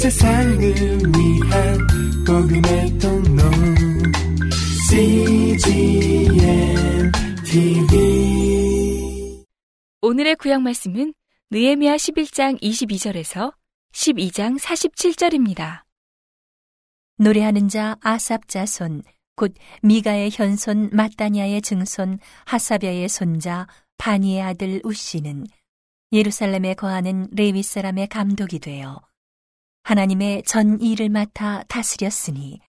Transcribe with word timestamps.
세상을 0.00 0.58
위한 0.58 1.78
복음의 2.26 2.98
통로 2.98 3.42
CGM 4.88 6.32
TV 7.44 9.44
오늘의 10.00 10.36
구약 10.36 10.62
말씀은 10.62 11.12
느헤미야 11.50 11.96
11장 11.96 12.58
22절에서 12.62 13.52
12장 13.92 14.58
47절입니다. 14.58 15.82
노래하는 17.18 17.68
자 17.68 17.98
아삽 18.00 18.48
자손 18.48 19.02
곧 19.36 19.52
미가의 19.82 20.30
현손 20.32 20.88
마따냐의 20.94 21.60
증손 21.60 22.20
하사벼의 22.46 23.06
손자 23.10 23.66
바니의 23.98 24.40
아들 24.40 24.80
우시는 24.82 25.44
예루살렘에 26.10 26.72
거하는 26.72 27.28
레위 27.32 27.62
사람의 27.62 28.06
감독이 28.06 28.60
되어 28.60 29.02
하나님의 29.90 30.44
전 30.44 30.80
일을 30.80 31.08
맡아 31.08 31.64
다스렸으니 31.64 32.60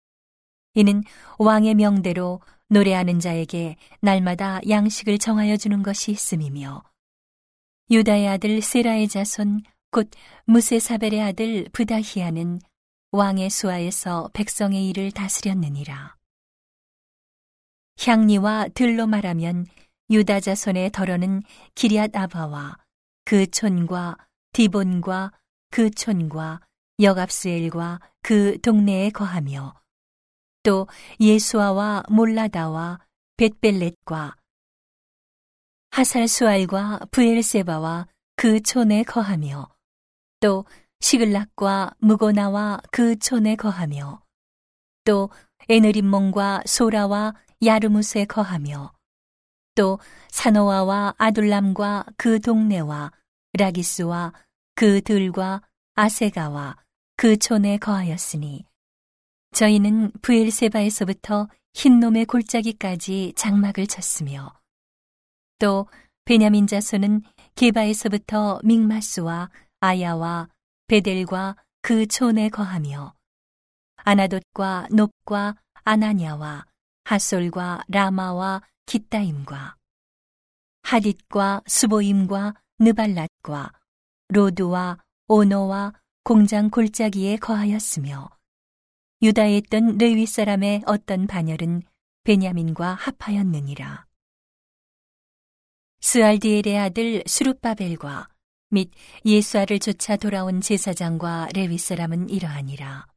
이는 0.72 1.02
왕의 1.38 1.74
명대로 1.74 2.40
노래하는 2.68 3.20
자에게 3.20 3.76
날마다 4.00 4.60
양식을 4.66 5.18
정하여 5.18 5.58
주는 5.58 5.82
것이 5.82 6.12
있음이며 6.12 6.82
유다의 7.90 8.26
아들 8.26 8.62
세라의 8.62 9.08
자손 9.08 9.60
곧 9.90 10.08
무세사벨의 10.46 11.20
아들 11.20 11.68
부다히아는 11.72 12.58
왕의 13.10 13.50
수하에서 13.50 14.30
백성의 14.32 14.88
일을 14.88 15.10
다스렸느니라. 15.10 16.16
향리와 18.02 18.68
들로 18.68 19.06
말하면 19.06 19.66
유다 20.08 20.40
자손의 20.40 20.92
덜어는 20.92 21.42
기리앗 21.74 22.16
아바와 22.16 22.78
그 23.26 23.46
촌과 23.46 24.16
디본과 24.52 25.32
그 25.70 25.90
촌과 25.90 26.60
여갑스엘과 27.00 28.00
그 28.22 28.60
동네에 28.60 29.10
거하며 29.10 29.74
또 30.62 30.86
예수아와 31.18 32.04
몰라다와 32.08 33.00
벳벨렛과 33.36 34.36
하살수알과 35.90 37.00
부엘세바와 37.10 38.06
그 38.36 38.60
촌에 38.60 39.02
거하며 39.02 39.68
또 40.40 40.64
시글락과 41.00 41.94
무고나와 41.98 42.80
그 42.90 43.18
촌에 43.18 43.56
거하며 43.56 44.22
또 45.04 45.30
에느림몽과 45.68 46.62
소라와 46.66 47.34
야르무스에 47.64 48.26
거하며 48.26 48.92
또 49.74 49.98
사노아와 50.28 51.14
아둘람과 51.16 52.04
그 52.16 52.40
동네와 52.40 53.12
라기스와 53.54 54.32
그 54.74 55.00
들과 55.00 55.62
아세가와 55.94 56.76
그 57.20 57.36
촌에 57.36 57.76
거하였으니 57.76 58.64
저희는 59.52 60.10
부엘세바에서부터 60.22 61.48
흰놈의 61.74 62.24
골짜기까지 62.24 63.34
장막을 63.36 63.86
쳤으며 63.86 64.54
또 65.58 65.86
베냐민 66.24 66.66
자손은 66.66 67.20
게바에서부터 67.56 68.60
믹마스와 68.64 69.50
아야와 69.80 70.48
베델과 70.86 71.56
그 71.82 72.06
촌에 72.06 72.48
거하며 72.48 73.14
아나돗과 73.96 74.88
높과 74.90 75.56
아나냐와 75.84 76.64
하솔과 77.04 77.82
라마와 77.88 78.62
기따임과 78.86 79.76
하딧과 80.84 81.64
스보임과 81.66 82.54
느발랏과 82.80 83.72
로드와 84.28 84.96
오노와 85.28 85.92
공장 86.30 86.70
골짜기에 86.70 87.38
거하였으며 87.38 88.30
유다에 89.20 89.56
있던 89.56 89.98
레위 89.98 90.26
사람의 90.26 90.84
어떤 90.86 91.26
반열은 91.26 91.82
베냐민과 92.22 92.94
합하였느니라. 92.94 94.06
스알디엘의 96.02 96.78
아들 96.78 97.24
수룹바벨과 97.26 98.28
및 98.68 98.92
예수아를 99.24 99.80
쫓아 99.80 100.14
돌아온 100.16 100.60
제사장과 100.60 101.48
레위 101.52 101.78
사람은 101.78 102.28
이러하니라. 102.28 103.08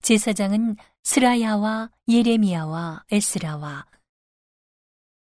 제사장은 0.00 0.76
스라야와 1.02 1.90
예레미야와 2.08 3.04
에스라와 3.10 3.84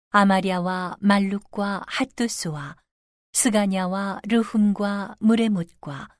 아마랴와 0.09 0.97
말룩과 1.01 1.83
핫두스와 1.85 2.77
스가냐와 3.33 4.21
르훔과 4.27 5.17
무레못과 5.19 6.18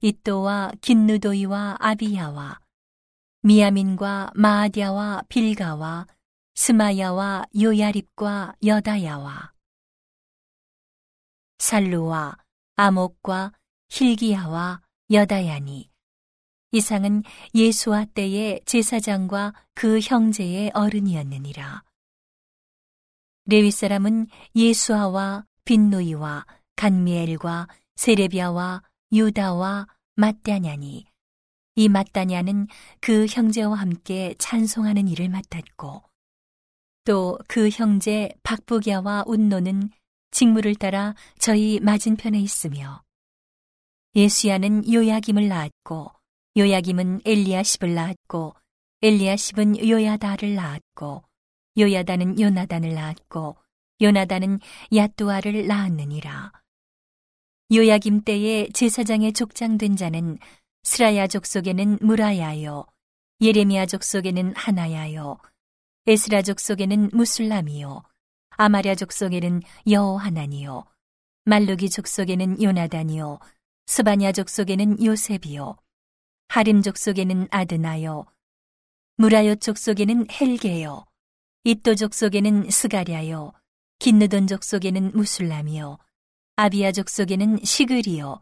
이또와 0.00 0.72
긴누도이와 0.80 1.76
아비야와 1.78 2.60
미야민과 3.42 4.32
마아디아와 4.34 5.24
빌가와 5.28 6.06
스마야와 6.54 7.44
요야립과 7.58 8.54
여다야와 8.64 9.52
살루와 11.58 12.36
아목과 12.76 13.52
힐기야와 13.90 14.80
여다야니 15.10 15.90
이상은 16.72 17.22
예수와 17.54 18.06
때의 18.14 18.62
제사장과 18.64 19.54
그 19.74 19.98
형제의 20.00 20.70
어른이었느니라. 20.72 21.82
레위 23.46 23.70
사람은 23.70 24.28
예수아와 24.54 25.44
빈누이와 25.64 26.46
간미엘과 26.76 27.66
세레비아와 27.96 28.82
유다와 29.12 29.86
마따냐니 30.16 31.06
이 31.76 31.88
마따냐는 31.88 32.66
그 33.00 33.26
형제와 33.26 33.76
함께 33.76 34.34
찬송하는 34.38 35.08
일을 35.08 35.28
맡았고 35.28 36.02
또 37.04 37.38
그 37.48 37.68
형제 37.70 38.30
박부갸와 38.42 39.24
운노는 39.26 39.90
직무를 40.30 40.74
따라 40.74 41.14
저희 41.38 41.80
맞은편에 41.80 42.38
있으며 42.38 43.02
예수야는 44.14 44.92
요야김을 44.92 45.48
낳았고 45.48 46.12
요야김은 46.56 47.22
엘리야십을 47.24 47.94
낳았고 47.94 48.54
엘리야십은 49.02 49.88
요야다를 49.88 50.54
낳았고 50.54 51.24
요야다는 51.78 52.40
요나단을 52.40 52.94
낳았고 52.94 53.56
요나단은 54.02 54.58
야뚜아를 54.94 55.66
낳았느니라. 55.66 56.52
요야김 57.72 58.22
때에 58.22 58.68
제사장의 58.74 59.32
족장된 59.32 59.94
자는 59.94 60.38
스라야 60.82 61.28
족속에는 61.28 61.98
무라야요, 62.00 62.84
예레미야 63.40 63.86
족속에는 63.86 64.54
하나야요, 64.56 65.38
에스라 66.08 66.42
족속에는 66.42 67.10
무술람이요, 67.12 68.02
아마랴 68.56 68.96
족속에는 68.96 69.62
여호하나니요, 69.88 70.84
말루기 71.44 71.90
족속에는 71.90 72.60
요나단이요, 72.60 73.38
스바냐 73.86 74.32
족속에는 74.32 75.04
요셉이요, 75.04 75.76
하림 76.48 76.82
족속에는 76.82 77.46
아드나요, 77.52 78.26
무라요 79.16 79.54
족속에는 79.54 80.26
헬게요, 80.28 81.06
이또 81.62 81.94
족속에는 81.94 82.68
스가랴요, 82.68 83.52
긴느돈 84.00 84.48
족속에는 84.48 85.12
무술람이요, 85.14 85.98
아비아 86.60 86.92
족속에는 86.92 87.64
시그리요, 87.64 88.38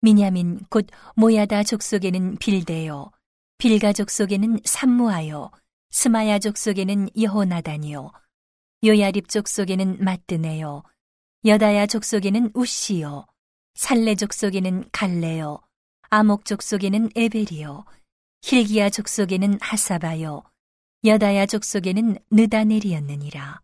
미냐민 0.00 0.60
곧 0.70 0.86
모야다 1.16 1.64
족속에는 1.64 2.36
빌데요, 2.36 3.10
빌가 3.58 3.92
족속에는 3.92 4.60
삼무아요, 4.64 5.50
스마야 5.90 6.38
족속에는 6.38 7.08
여호나단이요, 7.20 8.12
요야립 8.84 9.28
족속에는 9.28 10.04
마뜨네요, 10.04 10.84
여다야 11.44 11.88
족속에는 11.88 12.52
우시요, 12.54 13.26
살레 13.74 14.14
족속에는 14.14 14.90
갈레요, 14.92 15.58
아목 16.10 16.44
족속에는 16.44 17.10
에벨이요, 17.16 17.84
힐기야 18.42 18.90
족속에는 18.90 19.58
하사바요, 19.60 20.44
여다야 21.04 21.46
족속에는 21.46 22.18
느다넬이었느니라. 22.30 23.60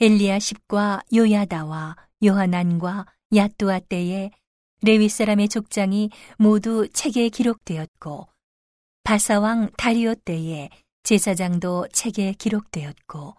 엘리야십과 0.00 1.02
요야다와 1.14 2.05
요하난과 2.24 3.06
야뚜아 3.34 3.80
때에 3.80 4.30
레위 4.82 5.08
사람의 5.08 5.48
족장이 5.48 6.10
모두 6.38 6.88
책에 6.88 7.28
기록되었고 7.28 8.28
바사왕 9.04 9.70
다리오 9.76 10.14
때에 10.14 10.68
제사장도 11.02 11.88
책에 11.92 12.32
기록되었고 12.32 13.34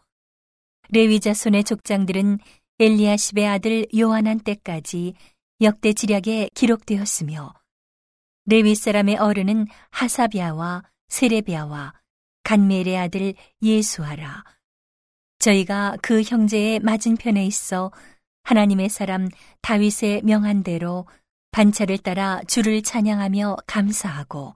레위 0.89 1.19
자손의 1.19 1.63
족장들은 1.63 2.39
엘리야십의 2.79 3.47
아들 3.47 3.87
요하난 3.97 4.39
때까지 4.39 5.13
역대 5.61 5.93
지략에 5.93 6.49
기록되었으며 6.53 7.53
레위 8.45 8.75
사람의 8.75 9.17
어른은 9.17 9.67
하사비아와 9.89 10.83
세레비아와 11.09 11.93
간멜의 12.43 12.97
아들 12.97 13.33
예수하라. 13.61 14.43
저희가 15.39 15.97
그 16.01 16.21
형제의 16.21 16.79
맞은편에 16.79 17.45
있어 17.45 17.91
하나님의 18.47 18.87
사람 18.87 19.27
다윗의 19.61 20.21
명한 20.23 20.63
대로 20.63 21.05
반차를 21.51 21.97
따라 21.97 22.41
주를 22.47 22.81
찬양하며 22.81 23.57
감사하고 23.67 24.55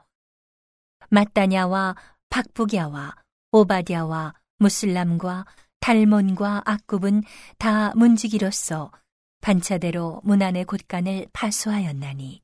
마따냐와 1.09 1.97
박부갸와 2.29 3.15
오바댜와 3.51 4.33
무슬람과 4.59 5.45
달몬과 5.81 6.61
악굽은 6.63 7.23
다 7.57 7.93
문지기로서 7.95 8.93
반차대로 9.41 10.21
문 10.23 10.41
안의 10.41 10.63
곳간을 10.65 11.27
파수하였나니. 11.33 12.41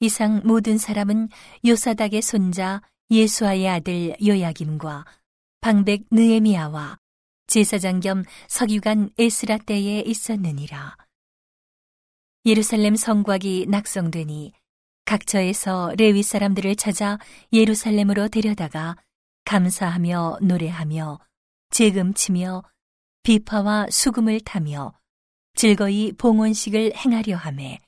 이상 0.00 0.42
모든 0.44 0.76
사람은 0.76 1.30
요사닥의 1.64 2.20
손자 2.20 2.82
예수아의 3.10 3.68
아들 3.70 4.16
요야김과 4.22 5.06
방백 5.62 6.04
느에미아와 6.10 6.98
제사장 7.46 8.00
겸 8.00 8.24
서기관 8.48 9.10
에스라 9.18 9.58
때에 9.58 10.00
있었느니라. 10.00 10.96
예루살렘 12.46 12.96
성곽이 12.96 13.66
낙성되니 13.68 14.52
각처에서 15.04 15.94
레위 15.96 16.22
사람들을 16.22 16.76
찾아 16.76 17.18
예루살렘으로 17.52 18.28
데려다가 18.28 18.96
감사하며 19.44 20.38
노래하며 20.42 21.20
재금치며 21.70 22.62
비파와 23.22 23.88
수금을 23.90 24.40
타며 24.40 24.92
즐거이 25.54 26.12
봉헌식을 26.12 26.94
행하려 26.96 27.36
하매 27.36 27.80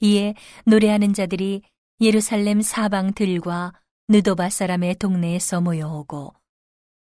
이에 0.00 0.34
노래하는 0.64 1.12
자들이 1.12 1.62
예루살렘 2.00 2.62
사방 2.62 3.12
들과 3.14 3.72
느도바 4.08 4.50
사람의 4.50 4.96
동네에서 4.96 5.60
모여오고 5.60 6.34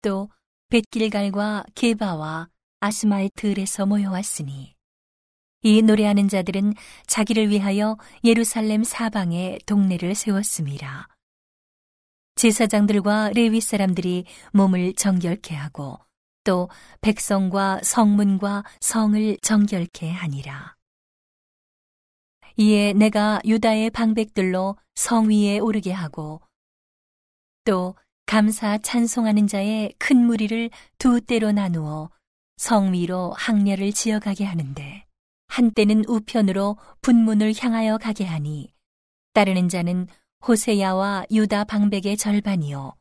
또 0.02 0.30
벳길갈과 0.70 1.64
게바와 1.74 2.50
아스마의 2.80 3.30
들에서 3.34 3.86
모여왔으니 3.86 4.74
이 5.62 5.82
노래하는 5.82 6.28
자들은 6.28 6.74
자기를 7.06 7.48
위하여 7.48 7.96
예루살렘 8.22 8.84
사방에 8.84 9.58
동네를 9.64 10.14
세웠습니다. 10.14 11.08
제사장들과 12.36 13.30
레위 13.34 13.60
사람들이 13.60 14.26
몸을 14.52 14.92
정결케 14.94 15.54
하고 15.54 15.98
또 16.44 16.68
백성과 17.00 17.80
성문과 17.82 18.62
성을 18.80 19.36
정결케 19.42 20.10
하니라. 20.10 20.76
이에 22.58 22.92
내가 22.92 23.40
유다의 23.44 23.90
방백들로 23.90 24.76
성 24.94 25.30
위에 25.30 25.60
오르게 25.60 25.92
하고 25.92 26.42
또 27.64 27.94
감사 28.28 28.76
찬송하는 28.76 29.46
자의 29.46 29.90
큰 29.98 30.18
무리를 30.18 30.68
두 30.98 31.18
때로 31.18 31.50
나누어 31.50 32.10
성 32.58 32.92
위로 32.92 33.32
항렬을 33.32 33.94
지어가게 33.94 34.44
하는데 34.44 35.06
한때는 35.46 36.04
우편으로 36.06 36.76
분문을 37.00 37.54
향하여 37.58 37.96
가게 37.96 38.26
하니 38.26 38.70
따르는 39.32 39.70
자는 39.70 40.08
호세야와 40.46 41.24
유다 41.30 41.64
방백의 41.64 42.18
절반이요 42.18 42.96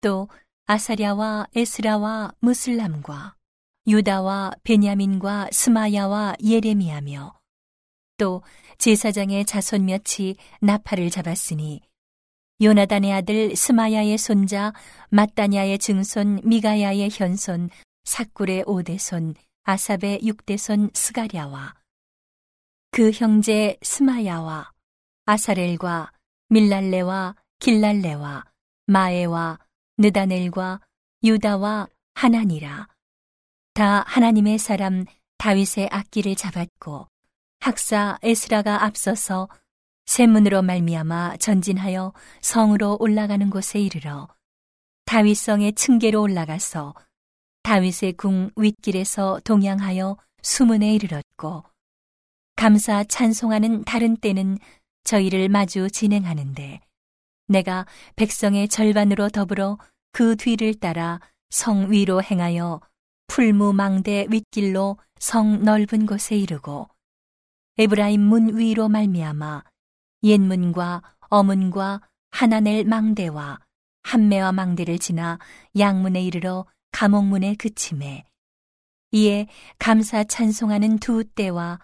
또 0.00 0.30
아사랴와 0.64 1.48
에스라와 1.54 2.32
무슬람과 2.40 3.36
유다와 3.86 4.52
베냐민과 4.62 5.50
스마야와 5.52 6.36
예레미야며 6.42 7.38
또 8.16 8.42
제사장의 8.78 9.44
자손 9.44 9.84
몇이 9.84 10.36
나팔을 10.62 11.10
잡았으니 11.10 11.82
요나단의 12.60 13.12
아들 13.12 13.56
스마야의 13.56 14.16
손자 14.18 14.72
마따냐의 15.10 15.78
증손 15.78 16.40
미가야의 16.44 17.10
현손 17.12 17.70
사꿀의 18.04 18.64
오대손 18.66 19.34
아삽의 19.64 20.20
육대손 20.22 20.90
스가랴와 20.94 21.74
그 22.90 23.10
형제 23.10 23.76
스마야와 23.82 24.70
아사렐과 25.26 26.12
밀랄레와 26.50 27.34
길랄레와 27.58 28.44
마에와 28.86 29.58
느다넬과 29.98 30.80
유다와 31.24 31.88
하나니라. 32.14 32.86
다 33.72 34.04
하나님의 34.06 34.58
사람 34.58 35.06
다윗의 35.38 35.88
악기를 35.90 36.36
잡았고 36.36 37.08
학사 37.60 38.18
에스라가 38.22 38.84
앞서서 38.84 39.48
샘문으로 40.06 40.62
말미암아 40.62 41.38
전진하여 41.38 42.12
성으로 42.40 42.96
올라가는 43.00 43.48
곳에 43.50 43.80
이르러 43.80 44.28
다윗성의 45.06 45.74
층계로 45.74 46.20
올라가서 46.20 46.94
다윗의 47.62 48.14
궁 48.16 48.50
윗길에서 48.56 49.40
동양하여 49.44 50.16
수문에 50.42 50.94
이르렀고 50.94 51.64
감사 52.56 53.02
찬송하는 53.04 53.84
다른 53.84 54.16
때는 54.16 54.58
저희를 55.04 55.48
마주 55.48 55.90
진행하는데 55.90 56.80
내가 57.48 57.86
백성의 58.16 58.68
절반으로 58.68 59.28
더불어 59.28 59.78
그 60.12 60.36
뒤를 60.36 60.74
따라 60.74 61.20
성 61.50 61.90
위로 61.90 62.22
행하여 62.22 62.80
풀무망대 63.28 64.26
윗길로 64.30 64.98
성 65.18 65.62
넓은 65.62 66.06
곳에 66.06 66.36
이르고 66.36 66.88
에브라임 67.78 68.20
문 68.20 68.56
위로 68.56 68.88
말미암아 68.88 69.64
옛문과 70.24 71.02
어문과 71.28 72.00
하나넬 72.30 72.84
망대와 72.84 73.60
한매와 74.02 74.52
망대를 74.52 74.98
지나 74.98 75.38
양문에 75.78 76.22
이르러 76.22 76.66
감옥문에 76.92 77.54
그침에 77.56 78.24
이에 79.12 79.46
감사 79.78 80.24
찬송하는 80.24 80.98
두 80.98 81.24
때와 81.24 81.78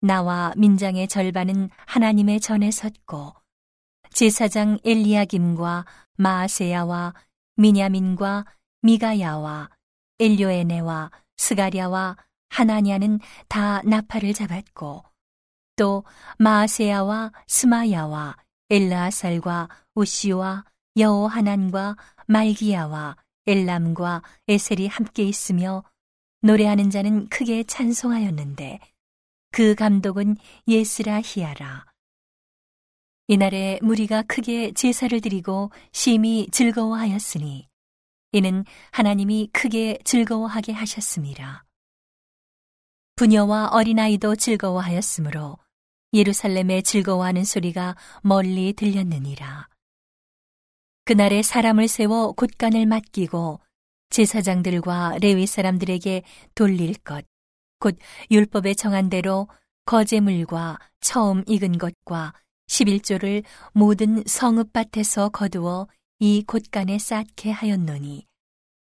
나와 0.00 0.52
민장의 0.56 1.06
절반은 1.06 1.70
하나님의 1.86 2.40
전에 2.40 2.70
섰고 2.70 3.34
제사장 4.10 4.78
엘리야김과 4.84 5.84
마아세야와 6.16 7.14
미냐민과 7.56 8.46
미가야와 8.82 9.70
엘료에네와 10.18 11.10
스가랴와 11.36 12.16
하나냐는 12.48 13.20
다 13.48 13.80
나팔을 13.82 14.34
잡았고 14.34 15.11
또 15.82 16.04
마아세야와 16.38 17.32
스마야와 17.48 18.36
엘라살과 18.70 19.68
우시와 19.96 20.64
여호하난과 20.96 21.96
말기야와 22.28 23.16
엘람과 23.48 24.22
에셀이 24.46 24.86
함께 24.86 25.24
있으며 25.24 25.82
노래하는 26.42 26.88
자는 26.88 27.28
크게 27.30 27.64
찬송하였는데 27.64 28.78
그 29.50 29.74
감독은 29.74 30.36
예스라 30.68 31.20
히야라 31.20 31.84
이날에 33.26 33.80
무리가 33.82 34.22
크게 34.22 34.74
제사를 34.74 35.20
드리고 35.20 35.72
심히 35.90 36.46
즐거워하였으니 36.52 37.68
이는 38.30 38.64
하나님이 38.92 39.48
크게 39.52 39.98
즐거워하게 40.04 40.74
하셨습니다. 40.74 41.64
부녀와 43.16 43.70
어린아이도 43.72 44.36
즐거워하였으므로 44.36 45.58
예루살렘에 46.12 46.82
즐거워하는 46.82 47.44
소리가 47.44 47.96
멀리 48.22 48.72
들렸느니라. 48.72 49.68
그날에 51.04 51.42
사람을 51.42 51.88
세워 51.88 52.32
곳간을 52.32 52.86
맡기고 52.86 53.60
제사장들과 54.10 55.18
레위 55.20 55.46
사람들에게 55.46 56.22
돌릴 56.54 56.94
것, 56.98 57.24
곧 57.80 57.96
율법에 58.30 58.74
정한 58.74 59.08
대로 59.08 59.48
거제물과 59.86 60.78
처음 61.00 61.42
익은 61.46 61.78
것과 61.78 62.34
11조를 62.68 63.42
모든 63.72 64.22
성읍밭에서 64.24 65.30
거두어 65.30 65.88
이 66.20 66.44
곳간에 66.46 66.98
쌓게 66.98 67.50
하였노니 67.50 68.26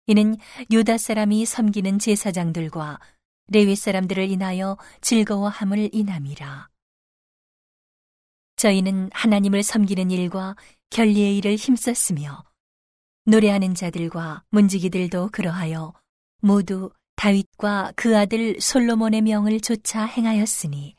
이는 0.07 0.37
유다 0.71 0.99
사람이 0.99 1.45
섬기는 1.45 1.97
제사장들과 1.97 2.99
레위 3.47 3.75
사람들을 3.75 4.29
인하여 4.29 4.77
즐거워함을 5.01 5.89
인함이라. 5.91 6.74
저희는 8.55 9.09
하나님을 9.13 9.63
섬기는 9.63 10.11
일과 10.11 10.55
결리의 10.89 11.37
일을 11.37 11.55
힘썼으며 11.55 12.43
노래하는 13.25 13.75
자들과 13.75 14.43
문지기들도 14.49 15.29
그러하여 15.31 15.93
모두 16.41 16.91
다윗과 17.15 17.93
그 17.95 18.17
아들 18.17 18.59
솔로몬의 18.59 19.21
명을 19.23 19.59
조차 19.61 20.05
행하였으니 20.05 20.95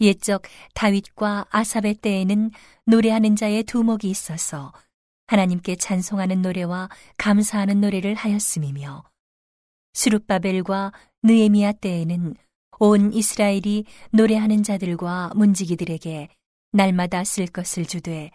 옛적 0.00 0.42
다윗과 0.74 1.46
아삽의 1.50 1.94
때에는 2.02 2.50
노래하는 2.86 3.36
자의 3.36 3.62
두목이 3.62 4.08
있어서 4.10 4.72
하나님께 5.26 5.76
찬송하는 5.76 6.42
노래와 6.42 6.88
감사하는 7.18 7.80
노래를 7.80 8.14
하였음이며 8.14 9.04
수룹바벨과 9.92 10.92
느에미아 11.22 11.72
때에는 11.72 12.34
온 12.78 13.12
이스라엘이 13.12 13.84
노래하는 14.12 14.62
자들과 14.62 15.32
문지기들에게 15.34 16.28
날마다 16.72 17.24
쓸 17.24 17.46
것을 17.46 17.86
주되 17.86 18.30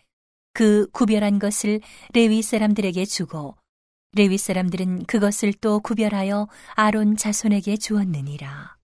그 0.53 0.87
구별한 0.91 1.39
것을 1.39 1.81
레위 2.13 2.41
사람들에게 2.41 3.05
주고 3.05 3.55
레위 4.15 4.37
사람들은 4.37 5.05
그것을 5.05 5.53
또 5.53 5.79
구별하여 5.79 6.47
아론 6.75 7.17
자손에게 7.17 7.77
주었느니라. 7.77 8.77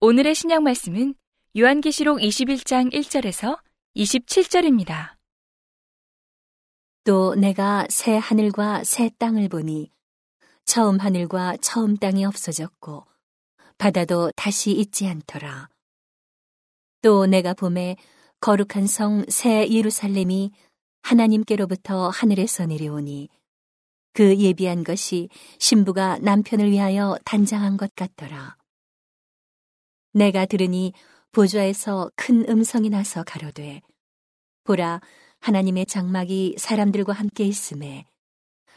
오늘의 0.00 0.34
신약 0.34 0.62
말씀은 0.62 1.14
요한계시록 1.58 2.20
21장 2.20 2.92
1절에서 2.92 3.58
27절입니다. 3.96 5.16
또 7.02 7.34
내가 7.34 7.86
새 7.90 8.16
하늘과 8.16 8.84
새 8.84 9.10
땅을 9.18 9.48
보니 9.48 9.90
처음 10.64 10.98
하늘과 10.98 11.56
처음 11.60 11.96
땅이 11.96 12.24
없어졌고 12.26 13.06
바다도 13.78 14.30
다시 14.36 14.70
있지 14.72 15.08
않더라. 15.08 15.68
또 17.02 17.26
내가 17.26 17.54
봄에 17.54 17.96
거룩한 18.40 18.86
성 18.86 19.24
새 19.28 19.68
예루살렘이 19.68 20.50
하나님께로부터 21.02 22.08
하늘에서 22.08 22.66
내려오니 22.66 23.28
그 24.12 24.36
예비한 24.36 24.82
것이 24.84 25.28
신부가 25.58 26.18
남편을 26.18 26.70
위하여 26.70 27.16
단장한 27.24 27.76
것 27.76 27.94
같더라. 27.94 28.56
내가 30.12 30.46
들으니 30.46 30.92
보좌에서 31.32 32.10
큰 32.16 32.48
음성이 32.48 32.90
나서 32.90 33.22
가로되 33.22 33.80
보라 34.64 35.00
하나님의 35.40 35.86
장막이 35.86 36.56
사람들과 36.58 37.12
함께 37.12 37.44
있음에 37.44 38.04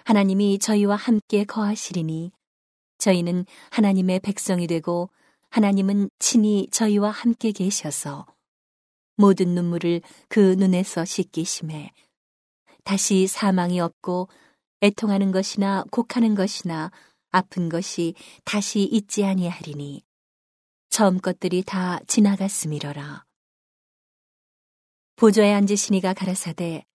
하나님이 0.06 0.60
저희와 0.60 0.96
함께 0.96 1.44
거하시리니 1.44 2.32
저희는 3.00 3.46
하나님의 3.72 4.20
백성이 4.20 4.68
되고 4.68 5.10
하나님은 5.51 6.10
친히 6.17 6.67
저희와 6.72 7.12
함께 7.12 7.51
계셔서 7.51 8.25
모든 9.17 9.50
눈물을 9.50 10.01
그 10.29 10.55
눈에서 10.58 11.05
씻기심에 11.05 11.91
다시 12.84 13.27
사망이 13.27 13.79
없고 13.79 14.29
애통하는 14.81 15.31
것이나 15.31 15.84
곡하는 15.91 16.36
것이나 16.36 16.89
아픈 17.31 17.70
것이 17.70 18.15
다시 18.46 18.84
있지 18.84 19.25
아니하리니 19.25 20.03
처음 20.89 21.20
것들이 21.20 21.63
다 21.63 22.00
지나갔음이러라. 22.08 23.25
보좌에 25.17 25.53
앉으시니가 25.53 26.13
가라사대 26.13 26.86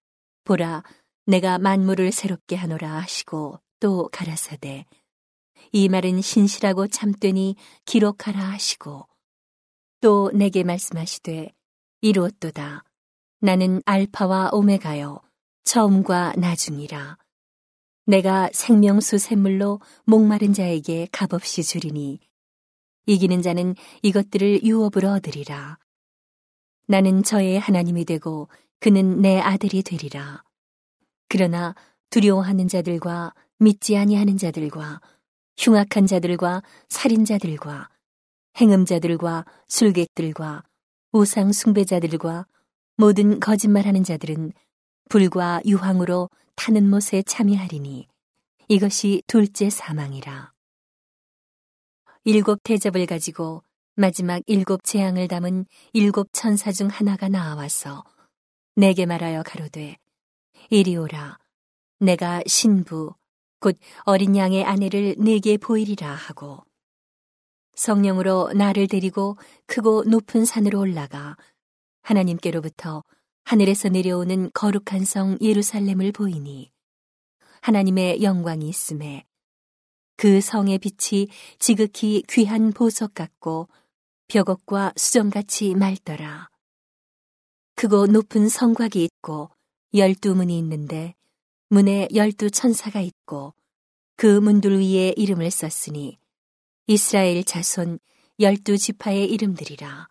보라 0.45 0.83
내가 1.27 1.59
만물을 1.59 2.11
새롭게 2.11 2.57
하노라 2.57 2.91
하시고 3.03 3.61
또 3.81 4.09
가라사대 4.11 4.87
이 5.73 5.89
말은 5.89 6.21
신실하고 6.21 6.89
참되니 6.89 7.57
기록하라 7.85 8.39
하시고 8.39 9.07
또 10.01 10.31
내게 10.33 10.63
말씀하시되 10.63 11.53
이루었도다. 12.01 12.85
나는 13.41 13.83
알파와 13.85 14.51
오메가요 14.53 15.21
처음과 15.65 16.35
나중이라. 16.37 17.19
내가 18.07 18.49
생명수 18.53 19.19
샘물로 19.19 19.81
목마른 20.05 20.53
자에게 20.53 21.09
값없이 21.11 21.63
주리니 21.65 22.21
이기는 23.07 23.43
자는 23.43 23.75
이것들을 24.03 24.63
유업으로 24.63 25.11
얻으리라. 25.11 25.79
나는 26.87 27.23
저의 27.23 27.59
하나님이 27.59 28.05
되고 28.05 28.49
그는 28.79 29.21
내 29.21 29.41
아들이 29.41 29.83
되리라. 29.83 30.45
그러나 31.29 31.75
두려워하는 32.11 32.69
자들과 32.69 33.35
믿지 33.59 33.97
아니하는 33.97 34.37
자들과 34.37 35.01
흉악한 35.59 36.07
자들과 36.07 36.63
살인자들과 36.89 37.89
행음자들과 38.61 39.45
술객들과 39.69 40.63
우상 41.13 41.53
숭배자들과 41.53 42.47
모든 42.97 43.41
거짓말하는 43.41 44.05
자들은 44.05 44.53
불과 45.09 45.61
유황으로 45.65 46.31
타는 46.57 46.89
못에 46.89 47.23
참여하리니 47.23 48.09
이것이 48.69 49.23
둘째 49.27 49.71
사망이라. 49.71 50.53
일곱 52.25 52.63
대접을 52.65 53.07
가지고 53.07 53.63
마지막 53.95 54.43
일곱 54.47 54.83
재앙을 54.85 55.29
담은 55.29 55.65
일곱 55.93 56.29
천사 56.33 56.73
중 56.73 56.89
하나가 56.89 57.29
나와서 57.29 58.03
내게 58.75 59.07
말하여 59.07 59.43
가로되 59.43 59.97
이리 60.71 60.97
오라 60.97 61.39
내가 62.01 62.43
신부 62.47 63.15
곧 63.61 63.79
어린 64.05 64.37
양의 64.37 64.65
아내를 64.65 65.17
내게 65.19 65.57
보이리라 65.57 66.13
하고 66.13 66.65
성령으로 67.75 68.53
나를 68.55 68.87
데리고 68.87 69.37
크고 69.67 70.05
높은 70.05 70.45
산으로 70.45 70.81
올라가 70.81 71.37
하나님께로부터 72.03 73.03
하늘에서 73.45 73.89
내려오는 73.89 74.51
거룩한 74.55 75.05
성 75.05 75.39
예루살렘을 75.41 76.13
보이니 76.13 76.73
하나님의 77.61 78.23
영광이 78.23 78.69
있음에 78.69 79.25
그 80.17 80.41
성의 80.41 80.79
빛이 80.79 81.29
지극히 81.59 82.23
귀한 82.29 82.73
보석 82.73 83.15
같고 83.15 83.69
벽옥과 84.29 84.95
수정같이 84.97 85.75
맑더라. 85.75 86.49
크고 87.75 88.07
높은 88.07 88.49
성곽이 88.49 89.05
있고 89.05 89.51
열두 89.93 90.35
문이 90.35 90.57
있는데 90.59 91.15
문에 91.69 92.09
열두 92.15 92.51
천사가 92.51 93.01
있고 93.01 93.55
그 94.17 94.39
문들 94.39 94.81
위에 94.81 95.15
이름을 95.17 95.51
썼으니 95.51 96.19
이스라엘 96.87 97.43
자손 97.45 97.99
열두 98.39 98.79
지파의 98.79 99.31
이름들이라. 99.33 100.09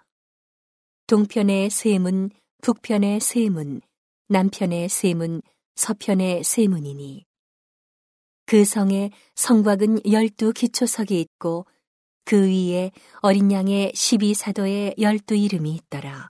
동편의 1.08 1.70
세 1.70 1.98
문, 2.00 2.30
북편의 2.62 3.20
세 3.22 3.50
문, 3.50 3.82
남편의 4.28 4.90
세 4.90 5.14
문, 5.14 5.42
서편의 5.76 6.44
세 6.44 6.68
문이니. 6.68 7.26
그 8.46 8.66
성에 8.66 9.12
성곽은 9.36 10.12
열두 10.12 10.54
기초석이 10.54 11.20
있고 11.22 11.66
그 12.26 12.48
위에 12.48 12.92
어린 13.20 13.52
양의 13.52 13.92
십이 13.96 14.34
사도의 14.34 14.96
열두 15.00 15.36
이름이 15.36 15.74
있더라. 15.76 16.30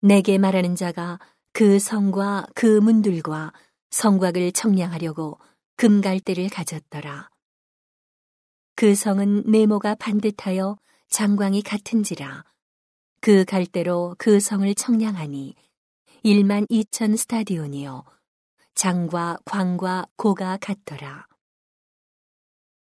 내게 0.00 0.38
말하는 0.38 0.76
자가 0.76 1.18
그 1.52 1.78
성과 1.78 2.46
그 2.54 2.66
문들과 2.66 3.52
성곽을 3.90 4.52
청량하려고 4.52 5.38
금갈대를 5.76 6.48
가졌더라. 6.48 7.30
그 8.74 8.94
성은 8.94 9.44
네모가 9.46 9.96
반듯하여 9.96 10.78
장광이 11.08 11.62
같은지라 11.62 12.44
그 13.20 13.44
갈대로 13.44 14.14
그 14.18 14.40
성을 14.40 14.72
청량하니 14.74 15.54
1만 16.24 16.68
2천 16.70 17.16
스타디온이요 17.16 18.04
장과 18.74 19.38
광과 19.44 20.06
고가 20.16 20.58
같더라. 20.60 21.26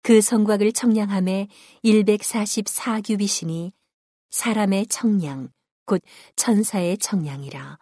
그 0.03 0.21
성곽을 0.21 0.73
청량함에 0.73 1.49
144규빗이니 1.85 3.73
사람의 4.31 4.87
청량 4.87 5.51
곧 5.87 6.03
천사의 6.37 6.99
청량이라. 6.99 7.79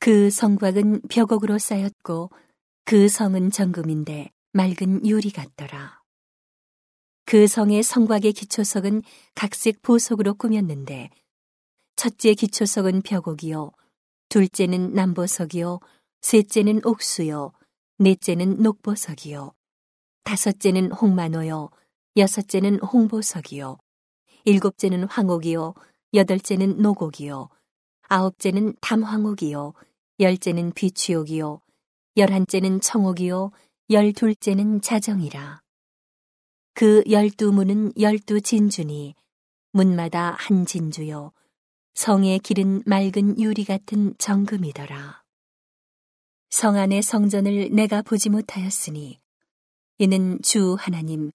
그 0.00 0.30
성곽은 0.30 1.02
벽옥으로 1.08 1.58
쌓였고 1.58 2.30
그 2.84 3.08
성은 3.08 3.50
정금인데 3.50 4.30
맑은 4.52 5.06
유리 5.06 5.30
같더라. 5.30 6.00
그 7.24 7.46
성의 7.46 7.82
성곽의 7.82 8.32
기초석은 8.32 9.02
각색 9.34 9.82
보석으로 9.82 10.34
꾸몄는데 10.34 11.10
첫째 11.96 12.32
기초석은 12.32 13.02
벽옥이요 13.02 13.72
둘째는 14.30 14.94
남보석이요 14.94 15.80
셋째는 16.22 16.80
옥수요 16.86 17.52
넷째는 17.98 18.62
녹보석이요 18.62 19.52
다섯째는 20.24 20.92
홍만호요 20.92 21.70
여섯째는 22.16 22.78
홍보석이요 22.80 23.76
일곱째는 24.44 25.04
황옥이요 25.04 25.74
여덟째는 26.14 26.80
노곡이요 26.80 27.50
아홉째는 28.08 28.76
담황옥이요 28.80 29.74
열째는 30.20 30.72
비취옥이요 30.72 31.60
열한째는 32.16 32.80
청옥이요 32.80 33.52
열둘째는 33.90 34.80
자정이라. 34.80 35.62
그 36.74 37.02
열두 37.08 37.52
문은 37.52 37.92
열두 37.98 38.40
진주니 38.40 39.14
문마다 39.72 40.32
한 40.32 40.66
진주요 40.66 41.32
성의 41.94 42.38
길은 42.40 42.82
맑은 42.86 43.40
유리 43.40 43.64
같은 43.64 44.14
정금이더라. 44.18 45.22
성 46.50 46.76
안의 46.76 47.02
성전을 47.02 47.70
내가 47.70 48.02
보지 48.02 48.30
못하였으니 48.30 49.20
이는 49.98 50.40
주 50.42 50.76
하나님 50.78 51.30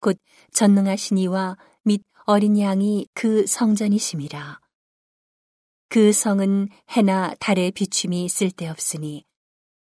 곧 0.00 0.18
전능하신 0.52 1.18
이와 1.18 1.56
및 1.82 2.02
어린 2.26 2.58
양이 2.58 3.06
그 3.14 3.46
성전이심이라. 3.46 4.63
그 5.94 6.10
성은 6.10 6.70
해나 6.90 7.36
달의 7.38 7.70
비춤이 7.70 8.28
쓸데없으니 8.28 9.24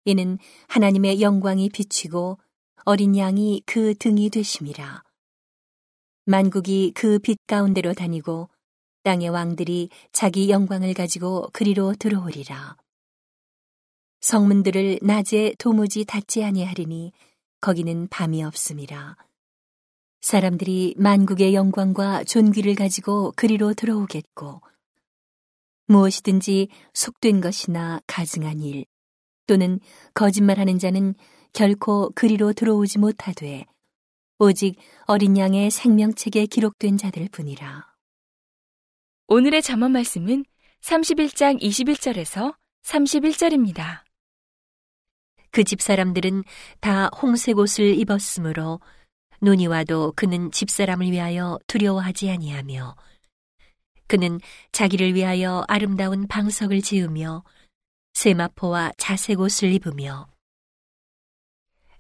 이는 0.05 0.37
하나님의 0.69 1.19
영광이 1.19 1.67
비치고 1.67 2.39
어린 2.85 3.17
양이 3.17 3.61
그 3.65 3.93
등이 3.93 4.29
되심이라. 4.29 5.03
만국이 6.23 6.93
그 6.95 7.19
빛 7.19 7.45
가운데로 7.45 7.93
다니고 7.93 8.47
땅의 9.03 9.27
왕들이 9.27 9.89
자기 10.13 10.49
영광을 10.49 10.93
가지고 10.93 11.49
그리로 11.51 11.93
들어오리라. 11.99 12.77
성문들을 14.21 14.99
낮에 15.01 15.55
도무지 15.59 16.05
닫지 16.05 16.41
아니하리니 16.41 17.11
거기는 17.59 18.07
밤이 18.07 18.45
없음이라. 18.45 19.17
사람들이 20.21 20.95
만국의 20.97 21.53
영광과 21.53 22.23
존귀를 22.23 22.75
가지고 22.75 23.33
그리로 23.35 23.73
들어오겠고 23.73 24.61
무엇이든지 25.87 26.69
속된 26.93 27.41
것이나 27.41 27.99
가증한 28.07 28.61
일 28.61 28.85
또는 29.47 29.79
거짓말하는 30.13 30.79
자는 30.79 31.15
결코 31.53 32.11
그리로 32.15 32.53
들어오지 32.53 32.99
못하되 32.99 33.65
오직 34.39 34.75
어린 35.05 35.37
양의 35.37 35.71
생명책에 35.71 36.45
기록된 36.45 36.97
자들 36.97 37.27
뿐이라. 37.31 37.87
오늘의 39.27 39.61
잠언 39.61 39.91
말씀은 39.93 40.45
31장 40.81 41.59
21절에서 41.61 42.55
31절입니다. 42.83 44.07
그 45.51 45.63
집 45.63 45.81
사람들은 45.81 46.43
다 46.81 47.07
홍색 47.07 47.57
옷을 47.57 47.97
입었으므로 47.97 48.79
눈이 49.41 49.67
와도 49.67 50.13
그는 50.15 50.51
집 50.51 50.69
사람을 50.69 51.11
위하여 51.11 51.57
두려워하지 51.65 52.29
아니하며 52.29 52.95
그는 54.07 54.39
자기를 54.71 55.15
위하여 55.15 55.63
아름다운 55.67 56.27
방석을 56.27 56.81
지으며 56.81 57.43
세마포와 58.13 58.93
자색 58.97 59.39
옷을 59.39 59.71
입으며 59.73 60.27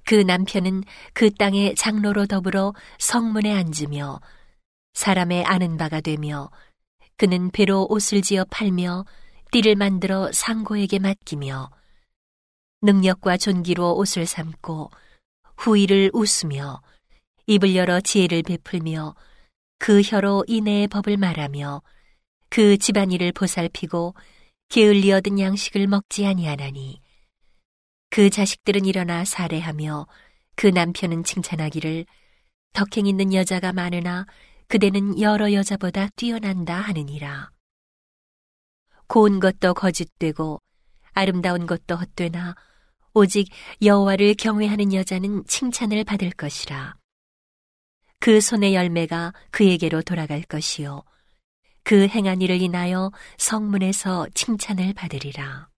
그 0.05 0.15
남편은 0.15 0.83
그 1.13 1.33
땅의 1.33 1.75
장로로 1.75 2.25
더불어 2.27 2.73
성문에 2.97 3.53
앉으며 3.53 4.21
사람의 4.93 5.43
아는 5.43 5.77
바가 5.77 6.01
되며 6.01 6.49
그는 7.17 7.51
배로 7.51 7.85
옷을 7.89 8.21
지어 8.21 8.45
팔며 8.45 9.05
띠를 9.51 9.75
만들어 9.75 10.31
상고에게 10.31 10.99
맡기며 10.99 11.69
능력과 12.81 13.37
존귀로 13.37 13.97
옷을 13.97 14.25
삼고 14.25 14.91
후일을 15.57 16.11
웃으며 16.13 16.81
입을 17.47 17.75
열어 17.75 17.99
지혜를 17.99 18.43
베풀며 18.43 19.15
그 19.79 20.01
혀로 20.01 20.45
인내의 20.47 20.87
법을 20.87 21.17
말하며 21.17 21.81
그 22.49 22.77
집안일을 22.77 23.31
보살피고 23.31 24.15
게을리 24.69 25.11
얻은 25.11 25.39
양식을 25.39 25.87
먹지 25.87 26.25
아니하나니 26.25 27.01
그 28.09 28.29
자식들은 28.29 28.85
일어나 28.85 29.25
살해하며 29.25 30.07
그 30.55 30.67
남편은 30.67 31.23
칭찬하기를 31.23 32.05
덕행 32.73 33.05
있는 33.05 33.33
여자가 33.33 33.73
많으나 33.73 34.25
그대는 34.67 35.19
여러 35.21 35.53
여자보다 35.53 36.09
뛰어난다 36.15 36.75
하느니라. 36.75 37.51
고운 39.07 39.39
것도 39.39 39.73
거짓되고 39.73 40.61
아름다운 41.13 41.65
것도 41.65 41.95
헛되나 41.95 42.55
오직 43.13 43.47
여호와를 43.81 44.35
경외하는 44.35 44.93
여자는 44.93 45.45
칭찬을 45.47 46.03
받을 46.03 46.29
것이라. 46.31 46.95
그 48.19 48.41
손의 48.41 48.75
열매가 48.75 49.33
그에게로 49.51 50.01
돌아갈 50.01 50.41
것이요. 50.41 51.03
그 51.87 52.05
행한 52.09 52.41
일을 52.41 52.61
인하여 52.61 53.13
성문에서 53.37 54.27
칭찬을 54.33 54.93
받으리라. 54.93 55.69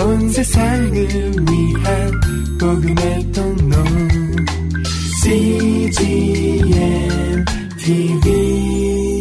온 0.00 0.28
세상을 0.30 0.90
위한 0.90 2.10
복음의 2.58 3.30
통로 3.30 3.84
CGM 5.22 6.24
TV 7.78 9.15